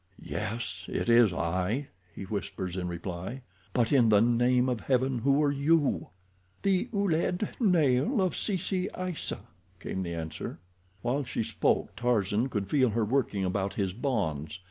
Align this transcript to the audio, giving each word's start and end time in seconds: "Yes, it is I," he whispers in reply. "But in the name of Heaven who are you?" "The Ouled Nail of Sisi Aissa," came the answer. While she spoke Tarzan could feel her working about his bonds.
"Yes, 0.23 0.89
it 0.91 1.09
is 1.09 1.31
I," 1.31 1.89
he 2.15 2.23
whispers 2.23 2.75
in 2.75 2.87
reply. 2.87 3.43
"But 3.71 3.93
in 3.93 4.09
the 4.09 4.19
name 4.19 4.67
of 4.67 4.79
Heaven 4.79 5.19
who 5.19 5.43
are 5.43 5.51
you?" 5.51 6.07
"The 6.63 6.89
Ouled 6.91 7.47
Nail 7.59 8.19
of 8.19 8.33
Sisi 8.33 8.89
Aissa," 8.95 9.41
came 9.79 10.01
the 10.01 10.15
answer. 10.15 10.57
While 11.03 11.23
she 11.23 11.43
spoke 11.43 11.95
Tarzan 11.95 12.49
could 12.49 12.67
feel 12.67 12.89
her 12.89 13.05
working 13.05 13.45
about 13.45 13.75
his 13.75 13.93
bonds. 13.93 14.59